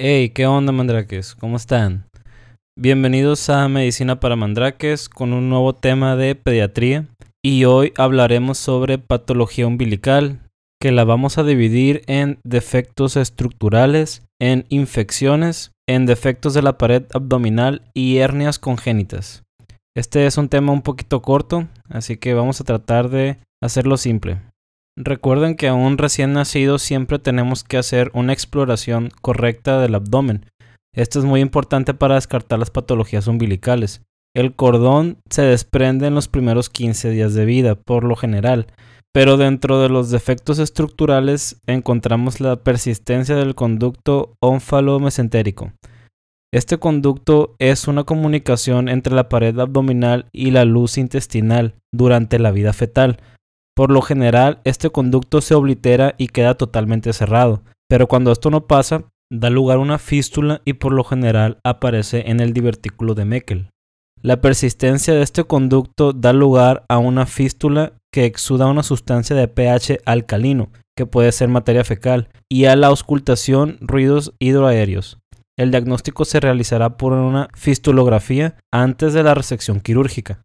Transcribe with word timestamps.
Hey, 0.00 0.30
¿qué 0.30 0.46
onda, 0.46 0.70
mandrakes? 0.70 1.34
¿Cómo 1.34 1.56
están? 1.56 2.06
Bienvenidos 2.78 3.50
a 3.50 3.68
Medicina 3.68 4.20
para 4.20 4.36
Mandrakes 4.36 5.08
con 5.08 5.32
un 5.32 5.48
nuevo 5.48 5.74
tema 5.74 6.14
de 6.14 6.36
pediatría. 6.36 7.08
Y 7.44 7.64
hoy 7.64 7.92
hablaremos 7.96 8.58
sobre 8.58 8.98
patología 8.98 9.66
umbilical, 9.66 10.38
que 10.80 10.92
la 10.92 11.02
vamos 11.02 11.36
a 11.36 11.42
dividir 11.42 12.02
en 12.06 12.38
defectos 12.44 13.16
estructurales, 13.16 14.22
en 14.40 14.66
infecciones, 14.68 15.72
en 15.88 16.06
defectos 16.06 16.54
de 16.54 16.62
la 16.62 16.78
pared 16.78 17.02
abdominal 17.12 17.82
y 17.92 18.18
hernias 18.18 18.60
congénitas. 18.60 19.42
Este 19.96 20.26
es 20.26 20.38
un 20.38 20.48
tema 20.48 20.70
un 20.70 20.82
poquito 20.82 21.22
corto, 21.22 21.66
así 21.88 22.18
que 22.18 22.34
vamos 22.34 22.60
a 22.60 22.64
tratar 22.64 23.10
de 23.10 23.38
hacerlo 23.60 23.96
simple. 23.96 24.38
Recuerden 25.00 25.54
que 25.54 25.68
a 25.68 25.74
un 25.74 25.96
recién 25.96 26.32
nacido 26.32 26.80
siempre 26.80 27.20
tenemos 27.20 27.62
que 27.62 27.78
hacer 27.78 28.10
una 28.14 28.32
exploración 28.32 29.10
correcta 29.22 29.80
del 29.80 29.94
abdomen. 29.94 30.46
Esto 30.92 31.20
es 31.20 31.24
muy 31.24 31.40
importante 31.40 31.94
para 31.94 32.16
descartar 32.16 32.58
las 32.58 32.70
patologías 32.70 33.28
umbilicales. 33.28 34.02
El 34.34 34.56
cordón 34.56 35.18
se 35.30 35.42
desprende 35.42 36.08
en 36.08 36.16
los 36.16 36.26
primeros 36.26 36.68
15 36.68 37.10
días 37.10 37.34
de 37.34 37.44
vida, 37.44 37.76
por 37.76 38.02
lo 38.02 38.16
general, 38.16 38.66
pero 39.14 39.36
dentro 39.36 39.80
de 39.80 39.88
los 39.88 40.10
defectos 40.10 40.58
estructurales 40.58 41.60
encontramos 41.68 42.40
la 42.40 42.56
persistencia 42.56 43.36
del 43.36 43.54
conducto 43.54 44.34
ónfalo-mesentérico. 44.40 45.74
Este 46.52 46.78
conducto 46.78 47.54
es 47.60 47.86
una 47.86 48.02
comunicación 48.02 48.88
entre 48.88 49.14
la 49.14 49.28
pared 49.28 49.56
abdominal 49.60 50.26
y 50.32 50.50
la 50.50 50.64
luz 50.64 50.98
intestinal 50.98 51.74
durante 51.92 52.40
la 52.40 52.50
vida 52.50 52.72
fetal, 52.72 53.20
por 53.78 53.92
lo 53.92 54.02
general, 54.02 54.58
este 54.64 54.90
conducto 54.90 55.40
se 55.40 55.54
oblitera 55.54 56.16
y 56.18 56.26
queda 56.26 56.56
totalmente 56.56 57.12
cerrado, 57.12 57.62
pero 57.88 58.08
cuando 58.08 58.32
esto 58.32 58.50
no 58.50 58.66
pasa, 58.66 59.04
da 59.30 59.50
lugar 59.50 59.76
a 59.76 59.80
una 59.80 59.98
fístula 59.98 60.62
y 60.64 60.72
por 60.72 60.92
lo 60.92 61.04
general 61.04 61.60
aparece 61.64 62.28
en 62.28 62.40
el 62.40 62.52
divertículo 62.52 63.14
de 63.14 63.24
Meckel. 63.24 63.70
La 64.20 64.40
persistencia 64.40 65.14
de 65.14 65.22
este 65.22 65.44
conducto 65.44 66.12
da 66.12 66.32
lugar 66.32 66.86
a 66.88 66.98
una 66.98 67.24
fístula 67.24 67.92
que 68.12 68.24
exuda 68.24 68.66
una 68.66 68.82
sustancia 68.82 69.36
de 69.36 69.46
pH 69.46 70.00
alcalino, 70.06 70.72
que 70.96 71.06
puede 71.06 71.30
ser 71.30 71.46
materia 71.46 71.84
fecal, 71.84 72.30
y 72.50 72.64
a 72.64 72.74
la 72.74 72.88
auscultación 72.88 73.78
ruidos 73.80 74.34
hidroaéreos. 74.40 75.18
El 75.56 75.70
diagnóstico 75.70 76.24
se 76.24 76.40
realizará 76.40 76.96
por 76.96 77.12
una 77.12 77.48
fistulografía 77.54 78.56
antes 78.72 79.12
de 79.12 79.22
la 79.22 79.34
resección 79.34 79.78
quirúrgica. 79.78 80.42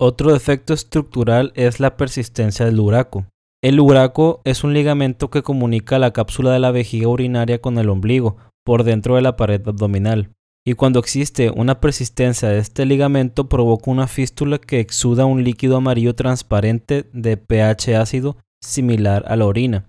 Otro 0.00 0.32
defecto 0.32 0.74
estructural 0.74 1.52
es 1.56 1.80
la 1.80 1.96
persistencia 1.96 2.64
del 2.64 2.78
uraco. 2.78 3.26
El 3.60 3.80
uraco 3.80 4.40
es 4.44 4.62
un 4.62 4.72
ligamento 4.72 5.28
que 5.28 5.42
comunica 5.42 5.98
la 5.98 6.12
cápsula 6.12 6.52
de 6.52 6.60
la 6.60 6.70
vejiga 6.70 7.08
urinaria 7.08 7.60
con 7.60 7.78
el 7.78 7.88
ombligo 7.88 8.36
por 8.64 8.84
dentro 8.84 9.16
de 9.16 9.22
la 9.22 9.34
pared 9.34 9.60
abdominal. 9.66 10.30
Y 10.64 10.74
cuando 10.74 11.00
existe 11.00 11.50
una 11.50 11.80
persistencia 11.80 12.48
de 12.48 12.58
este 12.58 12.86
ligamento 12.86 13.48
provoca 13.48 13.90
una 13.90 14.06
fístula 14.06 14.58
que 14.58 14.78
exuda 14.78 15.24
un 15.24 15.42
líquido 15.42 15.76
amarillo 15.76 16.14
transparente 16.14 17.06
de 17.12 17.36
pH 17.36 17.96
ácido 17.96 18.36
similar 18.62 19.24
a 19.26 19.34
la 19.34 19.46
orina. 19.46 19.88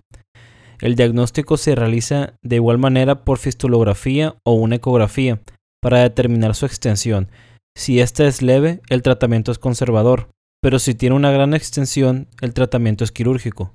El 0.80 0.96
diagnóstico 0.96 1.56
se 1.56 1.76
realiza 1.76 2.34
de 2.42 2.56
igual 2.56 2.78
manera 2.78 3.24
por 3.24 3.38
fistulografía 3.38 4.34
o 4.42 4.54
una 4.54 4.76
ecografía 4.76 5.40
para 5.80 6.00
determinar 6.00 6.56
su 6.56 6.66
extensión 6.66 7.28
si 7.76 8.00
esta 8.00 8.26
es 8.26 8.42
leve, 8.42 8.80
el 8.88 9.02
tratamiento 9.02 9.52
es 9.52 9.58
conservador, 9.58 10.30
pero 10.62 10.78
si 10.78 10.94
tiene 10.94 11.16
una 11.16 11.30
gran 11.30 11.54
extensión, 11.54 12.28
el 12.40 12.52
tratamiento 12.52 13.04
es 13.04 13.12
quirúrgico. 13.12 13.74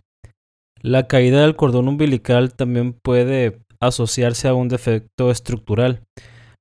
La 0.81 1.07
caída 1.07 1.41
del 1.41 1.55
cordón 1.55 1.87
umbilical 1.87 2.53
también 2.53 2.93
puede 2.93 3.59
asociarse 3.79 4.47
a 4.47 4.53
un 4.53 4.67
defecto 4.67 5.31
estructural. 5.31 6.03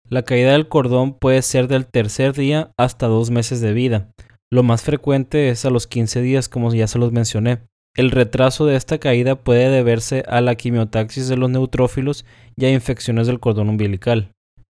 La 0.09 0.23
caída 0.23 0.53
del 0.53 0.69
cordón 0.69 1.15
puede 1.19 1.43
ser 1.43 1.69
del 1.69 1.87
tercer 1.87 2.33
día 2.35 2.73
hasta 2.79 3.07
dos 3.07 3.31
meses 3.31 3.61
de 3.61 3.73
vida. 3.73 4.11
Lo 4.51 4.63
más 4.63 4.83
frecuente 4.83 5.49
es 5.49 5.65
a 5.65 5.71
los 5.71 5.87
15 5.87 6.23
días, 6.23 6.49
como 6.49 6.73
ya 6.73 6.87
se 6.87 6.99
los 6.99 7.13
mencioné. 7.13 7.61
El 7.97 8.11
retraso 8.11 8.67
de 8.67 8.77
esta 8.77 8.99
caída 8.99 9.37
puede 9.37 9.69
deberse 9.69 10.25
a 10.27 10.41
la 10.41 10.55
quimiotaxis 10.55 11.29
de 11.29 11.37
los 11.37 11.51
neutrófilos 11.51 12.25
y 12.57 12.65
a 12.65 12.73
infecciones 12.73 13.27
del 13.27 13.41
cordón 13.41 13.69
umbilical. 13.69 14.33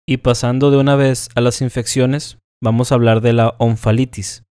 Y 0.09 0.19
pasando 0.19 0.71
de 0.71 0.77
una 0.77 0.97
vez 0.97 1.29
a 1.35 1.41
las 1.41 1.63
infecciones, 1.63 2.39
vamos 2.63 2.91
a 2.91 2.95
hablar 2.95 3.21
de 3.21 3.33
la 3.33 3.55
onfalitis. 3.59 4.45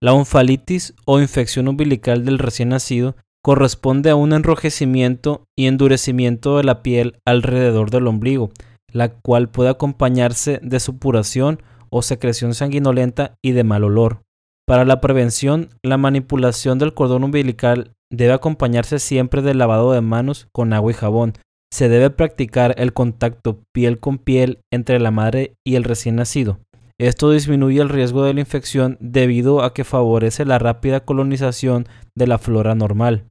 La 0.00 0.12
onfalitis 0.12 0.94
o 1.06 1.20
infección 1.20 1.68
umbilical 1.68 2.24
del 2.24 2.38
recién 2.38 2.68
nacido 2.70 3.16
corresponde 3.42 4.10
a 4.10 4.16
un 4.16 4.32
enrojecimiento 4.32 5.44
y 5.56 5.66
endurecimiento 5.66 6.56
de 6.56 6.64
la 6.64 6.82
piel 6.82 7.18
alrededor 7.24 7.90
del 7.90 8.06
ombligo, 8.06 8.50
la 8.92 9.08
cual 9.08 9.48
puede 9.48 9.70
acompañarse 9.70 10.60
de 10.62 10.80
supuración 10.80 11.62
o 11.90 12.02
secreción 12.02 12.54
sanguinolenta 12.54 13.34
y 13.42 13.52
de 13.52 13.64
mal 13.64 13.84
olor. 13.84 14.22
Para 14.66 14.84
la 14.84 15.00
prevención, 15.00 15.70
la 15.82 15.96
manipulación 15.96 16.78
del 16.78 16.94
cordón 16.94 17.24
umbilical 17.24 17.92
debe 18.10 18.32
acompañarse 18.32 18.98
siempre 18.98 19.42
del 19.42 19.58
lavado 19.58 19.92
de 19.92 20.00
manos 20.00 20.48
con 20.52 20.72
agua 20.72 20.92
y 20.92 20.94
jabón. 20.94 21.32
Se 21.72 21.88
debe 21.88 22.10
practicar 22.10 22.74
el 22.78 22.92
contacto 22.92 23.62
piel 23.72 23.98
con 23.98 24.18
piel 24.18 24.60
entre 24.72 25.00
la 25.00 25.10
madre 25.10 25.54
y 25.66 25.76
el 25.76 25.84
recién 25.84 26.16
nacido. 26.16 26.60
Esto 27.00 27.30
disminuye 27.30 27.80
el 27.80 27.88
riesgo 27.88 28.24
de 28.24 28.34
la 28.34 28.40
infección 28.40 28.96
debido 29.00 29.62
a 29.62 29.72
que 29.72 29.84
favorece 29.84 30.44
la 30.44 30.58
rápida 30.58 31.00
colonización 31.04 31.86
de 32.16 32.26
la 32.26 32.38
flora 32.38 32.74
normal. 32.74 33.30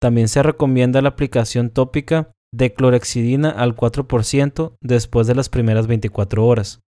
También 0.00 0.28
se 0.28 0.42
recomienda 0.42 1.02
la 1.02 1.10
aplicación 1.10 1.68
tópica 1.68 2.32
de 2.52 2.72
clorexidina 2.72 3.50
al 3.50 3.76
4% 3.76 4.76
después 4.80 5.26
de 5.26 5.34
las 5.34 5.48
primeras 5.48 5.86
24 5.86 6.46
horas. 6.46 6.80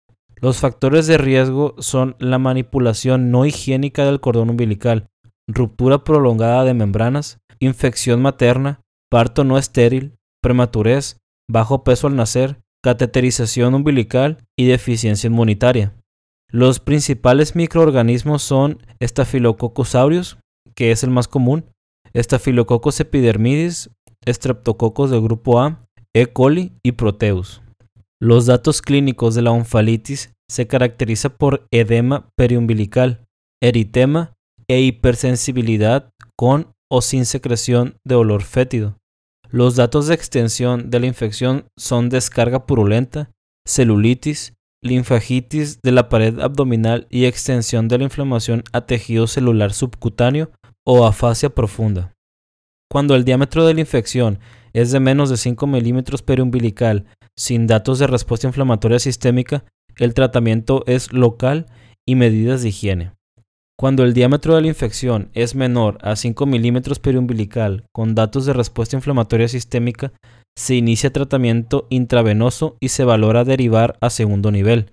Los 0.40 0.58
factores 0.58 1.06
de 1.06 1.18
riesgo 1.18 1.74
son 1.78 2.16
la 2.18 2.38
manipulación 2.38 3.30
no 3.30 3.46
higiénica 3.46 4.04
del 4.04 4.20
cordón 4.20 4.50
umbilical, 4.50 5.08
ruptura 5.48 6.04
prolongada 6.04 6.64
de 6.64 6.74
membranas, 6.74 7.38
infección 7.60 8.22
materna, 8.22 8.80
parto 9.10 9.42
no 9.42 9.58
estéril, 9.58 10.16
prematurez, 10.42 11.18
bajo 11.48 11.82
peso 11.82 12.06
al 12.06 12.16
nacer, 12.16 12.60
cateterización 12.82 13.74
umbilical 13.74 14.38
y 14.56 14.66
deficiencia 14.66 15.28
inmunitaria. 15.28 15.94
Los 16.54 16.78
principales 16.78 17.56
microorganismos 17.56 18.40
son 18.40 18.78
Staphylococcus 19.02 19.96
aureus, 19.96 20.38
que 20.76 20.92
es 20.92 21.02
el 21.02 21.10
más 21.10 21.26
común, 21.26 21.64
Staphylococcus 22.16 23.00
epidermidis, 23.00 23.90
Streptococcus 24.24 25.10
del 25.10 25.20
grupo 25.20 25.58
A, 25.58 25.84
E. 26.14 26.26
coli 26.26 26.70
y 26.84 26.92
Proteus. 26.92 27.60
Los 28.22 28.46
datos 28.46 28.82
clínicos 28.82 29.34
de 29.34 29.42
la 29.42 29.50
onfalitis 29.50 30.32
se 30.48 30.68
caracteriza 30.68 31.30
por 31.30 31.66
edema 31.72 32.28
periumbilical, 32.36 33.26
eritema 33.60 34.34
e 34.68 34.80
hipersensibilidad 34.80 36.12
con 36.38 36.72
o 36.88 37.02
sin 37.02 37.26
secreción 37.26 37.96
de 38.06 38.14
olor 38.14 38.44
fétido. 38.44 38.96
Los 39.50 39.74
datos 39.74 40.06
de 40.06 40.14
extensión 40.14 40.88
de 40.90 41.00
la 41.00 41.06
infección 41.06 41.66
son 41.76 42.10
descarga 42.10 42.64
purulenta, 42.64 43.32
celulitis, 43.66 44.54
linfagitis 44.84 45.80
de 45.82 45.92
la 45.92 46.08
pared 46.08 46.38
abdominal 46.38 47.06
y 47.10 47.24
extensión 47.24 47.88
de 47.88 47.98
la 47.98 48.04
inflamación 48.04 48.62
a 48.72 48.82
tejido 48.82 49.26
celular 49.26 49.72
subcutáneo 49.72 50.50
o 50.84 51.06
afasia 51.06 51.50
profunda. 51.50 52.12
Cuando 52.92 53.16
el 53.16 53.24
diámetro 53.24 53.66
de 53.66 53.74
la 53.74 53.80
infección 53.80 54.38
es 54.74 54.92
de 54.92 55.00
menos 55.00 55.30
de 55.30 55.38
5 55.38 55.66
milímetros 55.66 56.22
periumbilical 56.22 57.06
sin 57.36 57.66
datos 57.66 57.98
de 57.98 58.06
respuesta 58.06 58.46
inflamatoria 58.46 58.98
sistémica, 58.98 59.64
el 59.96 60.12
tratamiento 60.12 60.84
es 60.86 61.12
local 61.12 61.66
y 62.06 62.14
medidas 62.14 62.62
de 62.62 62.68
higiene. 62.68 63.12
Cuando 63.76 64.04
el 64.04 64.14
diámetro 64.14 64.54
de 64.54 64.60
la 64.60 64.68
infección 64.68 65.30
es 65.32 65.54
menor 65.54 65.98
a 66.02 66.14
5 66.14 66.46
milímetros 66.46 67.00
periumbilical 67.00 67.86
con 67.92 68.14
datos 68.14 68.46
de 68.46 68.52
respuesta 68.52 68.96
inflamatoria 68.96 69.48
sistémica, 69.48 70.12
se 70.56 70.74
inicia 70.74 71.12
tratamiento 71.12 71.86
intravenoso 71.90 72.76
y 72.80 72.88
se 72.88 73.04
valora 73.04 73.44
derivar 73.44 73.96
a 74.00 74.10
segundo 74.10 74.50
nivel. 74.50 74.92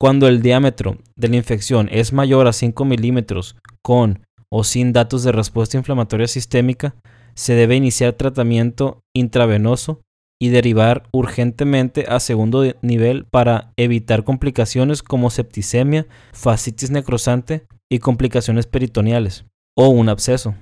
Cuando 0.00 0.28
el 0.28 0.42
diámetro 0.42 0.98
de 1.16 1.28
la 1.28 1.36
infección 1.36 1.88
es 1.90 2.12
mayor 2.12 2.46
a 2.46 2.52
5 2.52 2.84
milímetros 2.84 3.56
con 3.82 4.24
o 4.50 4.64
sin 4.64 4.92
datos 4.92 5.24
de 5.24 5.32
respuesta 5.32 5.76
inflamatoria 5.76 6.28
sistémica, 6.28 6.94
se 7.34 7.54
debe 7.54 7.76
iniciar 7.76 8.12
tratamiento 8.12 9.00
intravenoso 9.14 10.02
y 10.40 10.48
derivar 10.48 11.04
urgentemente 11.12 12.06
a 12.08 12.20
segundo 12.20 12.64
nivel 12.82 13.24
para 13.24 13.72
evitar 13.76 14.24
complicaciones 14.24 15.02
como 15.02 15.30
septicemia, 15.30 16.06
fascitis 16.32 16.90
necrosante 16.90 17.66
y 17.90 17.98
complicaciones 17.98 18.66
peritoneales 18.66 19.44
o 19.76 19.88
un 19.88 20.08
absceso. 20.08 20.54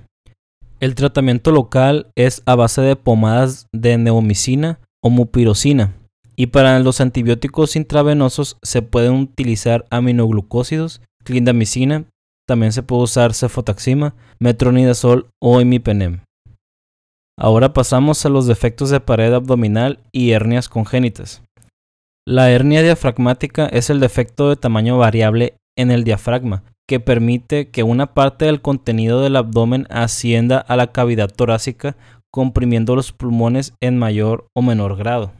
El 0.83 0.95
tratamiento 0.95 1.53
local 1.53 2.11
es 2.13 2.43
a 2.45 2.55
base 2.55 2.81
de 2.81 2.97
pomadas 2.97 3.67
de 3.71 3.97
neomicina 3.97 4.81
o 5.01 5.09
mupirocina. 5.09 5.93
Y 6.35 6.47
para 6.47 6.77
los 6.79 6.99
antibióticos 6.99 7.77
intravenosos 7.77 8.57
se 8.61 8.81
pueden 8.81 9.13
utilizar 9.13 9.85
aminoglucósidos, 9.91 11.01
clindamicina, 11.23 12.03
también 12.45 12.73
se 12.73 12.83
puede 12.83 13.03
usar 13.03 13.33
cefotaxima, 13.33 14.13
metronidazol 14.39 15.29
o 15.41 15.61
imipenem. 15.61 16.19
Ahora 17.39 17.71
pasamos 17.71 18.25
a 18.25 18.29
los 18.29 18.45
defectos 18.45 18.89
de 18.89 18.99
pared 18.99 19.31
abdominal 19.31 20.01
y 20.11 20.31
hernias 20.31 20.67
congénitas. 20.67 21.43
La 22.27 22.51
hernia 22.51 22.81
diafragmática 22.81 23.67
es 23.67 23.89
el 23.89 24.01
defecto 24.01 24.49
de 24.49 24.57
tamaño 24.57 24.97
variable 24.97 25.55
en 25.77 25.91
el 25.91 26.03
diafragma, 26.03 26.63
que 26.87 26.99
permite 26.99 27.69
que 27.69 27.83
una 27.83 28.13
parte 28.13 28.45
del 28.45 28.61
contenido 28.61 29.21
del 29.21 29.35
abdomen 29.35 29.87
ascienda 29.89 30.59
a 30.59 30.75
la 30.75 30.91
cavidad 30.91 31.29
torácica, 31.29 31.95
comprimiendo 32.31 32.95
los 32.95 33.11
pulmones 33.11 33.73
en 33.79 33.97
mayor 33.97 34.47
o 34.53 34.61
menor 34.61 34.97
grado. 34.97 35.33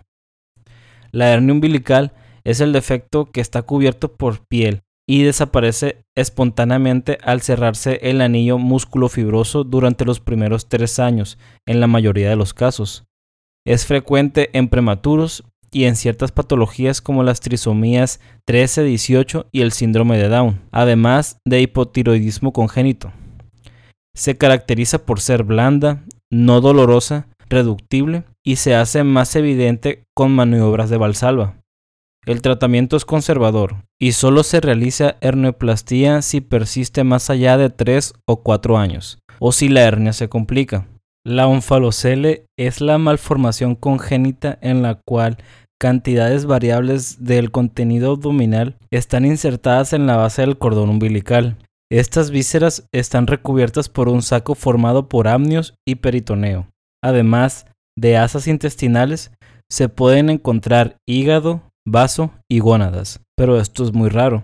La 1.11 1.29
hernia 1.29 1.53
umbilical 1.53 2.13
es 2.43 2.61
el 2.61 2.73
defecto 2.73 3.25
que 3.31 3.41
está 3.41 3.61
cubierto 3.61 4.15
por 4.15 4.45
piel 4.47 4.83
y 5.07 5.23
desaparece 5.23 6.05
espontáneamente 6.15 7.17
al 7.23 7.41
cerrarse 7.41 7.99
el 8.03 8.21
anillo 8.21 8.57
músculo 8.57 9.09
fibroso 9.09 9.63
durante 9.63 10.05
los 10.05 10.19
primeros 10.19 10.69
tres 10.69 10.99
años, 10.99 11.37
en 11.67 11.79
la 11.79 11.87
mayoría 11.87 12.29
de 12.29 12.35
los 12.35 12.53
casos. 12.53 13.05
Es 13.65 13.85
frecuente 13.85 14.49
en 14.53 14.69
prematuros 14.69 15.43
y 15.73 15.85
en 15.85 15.95
ciertas 15.95 16.31
patologías 16.31 17.01
como 17.01 17.23
las 17.23 17.39
trisomías 17.39 18.19
13, 18.45 18.83
18 18.83 19.47
y 19.51 19.61
el 19.61 19.71
síndrome 19.71 20.17
de 20.17 20.29
Down, 20.29 20.61
además 20.71 21.37
de 21.45 21.61
hipotiroidismo 21.61 22.53
congénito. 22.53 23.11
Se 24.15 24.37
caracteriza 24.37 25.05
por 25.05 25.19
ser 25.19 25.43
blanda, 25.43 26.03
no 26.31 26.61
dolorosa, 26.61 27.27
reductible 27.49 28.23
y 28.43 28.57
se 28.57 28.75
hace 28.75 29.03
más 29.03 29.35
evidente 29.35 30.03
con 30.15 30.31
maniobras 30.31 30.89
de 30.89 30.97
valsalva. 30.97 31.55
El 32.25 32.41
tratamiento 32.41 32.95
es 32.95 33.03
conservador 33.03 33.83
y 33.99 34.13
solo 34.13 34.43
se 34.43 34.61
realiza 34.61 35.17
hernioplastia 35.19 36.21
si 36.21 36.39
persiste 36.39 37.03
más 37.03 37.29
allá 37.29 37.57
de 37.57 37.69
3 37.69 38.13
o 38.25 38.43
4 38.43 38.77
años 38.77 39.19
o 39.39 39.51
si 39.51 39.67
la 39.67 39.81
hernia 39.81 40.13
se 40.13 40.29
complica. 40.29 40.87
La 41.25 41.47
onfalocele 41.47 42.45
es 42.57 42.81
la 42.81 42.97
malformación 42.97 43.75
congénita 43.75 44.57
en 44.61 44.81
la 44.81 44.95
cual 44.95 45.37
cantidades 45.79 46.45
variables 46.45 47.23
del 47.23 47.51
contenido 47.51 48.11
abdominal 48.11 48.77
están 48.91 49.25
insertadas 49.25 49.93
en 49.93 50.07
la 50.07 50.15
base 50.15 50.41
del 50.41 50.57
cordón 50.57 50.89
umbilical. 50.89 51.57
Estas 51.91 52.31
vísceras 52.31 52.87
están 52.91 53.27
recubiertas 53.27 53.89
por 53.89 54.09
un 54.09 54.21
saco 54.21 54.55
formado 54.55 55.09
por 55.09 55.27
amnios 55.27 55.75
y 55.85 55.95
peritoneo. 55.95 56.67
Además 57.03 57.67
de 57.97 58.17
asas 58.17 58.47
intestinales, 58.47 59.31
se 59.69 59.89
pueden 59.89 60.29
encontrar 60.29 60.97
hígado, 61.07 61.61
vaso 61.85 62.31
y 62.49 62.59
gónadas, 62.59 63.19
pero 63.35 63.59
esto 63.59 63.83
es 63.83 63.93
muy 63.93 64.09
raro. 64.09 64.43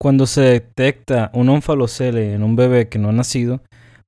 Cuando 0.00 0.26
se 0.26 0.42
detecta 0.42 1.30
un 1.34 1.48
onfalocele 1.48 2.34
en 2.34 2.42
un 2.42 2.56
bebé 2.56 2.88
que 2.88 2.98
no 2.98 3.08
ha 3.08 3.12
nacido, 3.12 3.62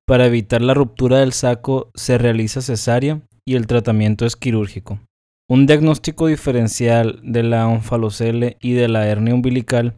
para 0.07 0.27
evitar 0.27 0.63
la 0.63 0.75
ruptura 0.75 1.19
del 1.19 1.33
saco 1.33 1.91
se 1.95 2.19
realiza 2.19 2.61
cesárea 2.61 3.23
y 3.45 3.55
el 3.57 3.67
tratamiento 3.67 4.27
es 4.27 4.37
quirúrgico. 4.37 5.01
Un 5.49 5.67
diagnóstico 5.67 6.27
diferencial 6.27 7.21
de 7.23 7.45
la 7.45 7.69
onfalocele 7.69 8.57
y 8.61 8.73
de 8.73 8.89
la 8.89 9.07
hernia 9.07 9.33
umbilical 9.33 9.95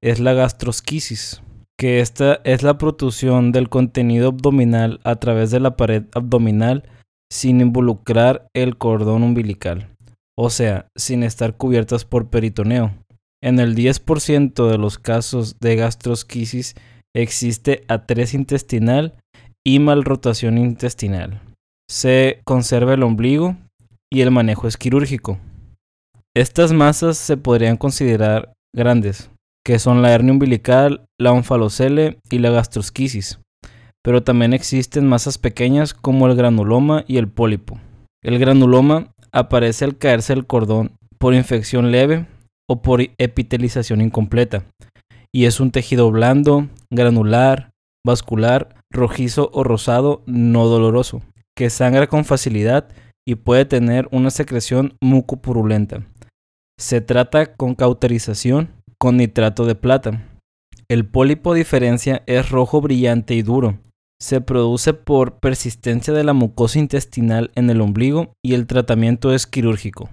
es 0.00 0.20
la 0.20 0.32
gastrosquisis, 0.32 1.42
que 1.78 2.00
esta 2.00 2.40
es 2.44 2.62
la 2.62 2.78
protrusión 2.78 3.52
del 3.52 3.68
contenido 3.68 4.28
abdominal 4.28 5.00
a 5.04 5.16
través 5.16 5.50
de 5.50 5.60
la 5.60 5.76
pared 5.76 6.04
abdominal 6.14 6.88
sin 7.30 7.60
involucrar 7.60 8.48
el 8.54 8.78
cordón 8.78 9.22
umbilical, 9.22 9.94
o 10.34 10.48
sea, 10.48 10.88
sin 10.96 11.22
estar 11.24 11.58
cubiertas 11.58 12.06
por 12.06 12.30
peritoneo. 12.30 12.94
En 13.42 13.58
el 13.58 13.74
10% 13.74 14.70
de 14.70 14.78
los 14.78 14.98
casos 14.98 15.60
de 15.60 15.76
gastrosquisis 15.76 16.74
existe 17.14 17.84
atres 17.88 18.32
intestinal 18.32 19.14
y 19.62 19.78
malrotación 19.78 20.56
intestinal. 20.56 21.42
Se 21.86 22.40
conserva 22.44 22.94
el 22.94 23.02
ombligo, 23.02 23.56
y 24.16 24.22
el 24.22 24.30
manejo 24.30 24.66
es 24.66 24.78
quirúrgico. 24.78 25.38
Estas 26.34 26.72
masas 26.72 27.18
se 27.18 27.36
podrían 27.36 27.76
considerar 27.76 28.54
grandes, 28.74 29.30
que 29.62 29.78
son 29.78 30.00
la 30.00 30.10
hernia 30.10 30.32
umbilical, 30.32 31.04
la 31.20 31.32
onfalocele 31.32 32.16
y 32.30 32.38
la 32.38 32.48
gastrosquisis, 32.48 33.40
pero 34.02 34.22
también 34.22 34.54
existen 34.54 35.06
masas 35.06 35.36
pequeñas 35.36 35.92
como 35.92 36.26
el 36.26 36.34
granuloma 36.34 37.04
y 37.06 37.18
el 37.18 37.28
pólipo. 37.28 37.78
El 38.24 38.38
granuloma 38.38 39.08
aparece 39.32 39.84
al 39.84 39.98
caerse 39.98 40.32
el 40.32 40.46
cordón 40.46 40.92
por 41.18 41.34
infección 41.34 41.92
leve 41.92 42.24
o 42.70 42.80
por 42.80 43.02
epitelización 43.18 44.00
incompleta, 44.00 44.64
y 45.30 45.44
es 45.44 45.60
un 45.60 45.70
tejido 45.72 46.10
blando, 46.10 46.68
granular, 46.90 47.68
vascular, 48.02 48.76
rojizo 48.90 49.50
o 49.52 49.62
rosado 49.62 50.22
no 50.24 50.68
doloroso, 50.68 51.20
que 51.54 51.68
sangra 51.68 52.06
con 52.06 52.24
facilidad 52.24 52.88
y 53.26 53.34
puede 53.34 53.64
tener 53.64 54.08
una 54.12 54.30
secreción 54.30 54.96
mucopurulenta. 55.02 56.06
Se 56.78 57.00
trata 57.00 57.56
con 57.56 57.74
cauterización 57.74 58.70
con 58.98 59.16
nitrato 59.16 59.66
de 59.66 59.74
plata. 59.74 60.22
El 60.88 61.06
pólipo 61.06 61.54
diferencia 61.54 62.22
es 62.26 62.50
rojo 62.50 62.80
brillante 62.80 63.34
y 63.34 63.42
duro. 63.42 63.78
Se 64.20 64.40
produce 64.40 64.94
por 64.94 65.38
persistencia 65.40 66.14
de 66.14 66.24
la 66.24 66.32
mucosa 66.32 66.78
intestinal 66.78 67.50
en 67.54 67.68
el 67.68 67.80
ombligo 67.80 68.32
y 68.42 68.54
el 68.54 68.66
tratamiento 68.66 69.34
es 69.34 69.46
quirúrgico. 69.46 70.08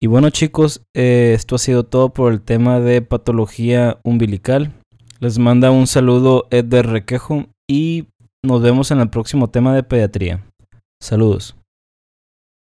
Y 0.00 0.08
bueno 0.08 0.30
chicos, 0.30 0.82
eh, 0.94 1.32
esto 1.34 1.56
ha 1.56 1.58
sido 1.58 1.84
todo 1.84 2.12
por 2.12 2.32
el 2.32 2.42
tema 2.42 2.80
de 2.80 3.02
patología 3.02 3.98
umbilical. 4.04 4.72
Les 5.20 5.38
manda 5.38 5.70
un 5.70 5.86
saludo 5.86 6.48
Ed 6.50 6.72
Requejo 6.74 7.46
y 7.68 8.08
nos 8.44 8.62
vemos 8.62 8.90
en 8.90 9.00
el 9.00 9.10
próximo 9.10 9.50
tema 9.50 9.74
de 9.74 9.84
pediatría. 9.84 10.44
Saludos. 11.00 11.56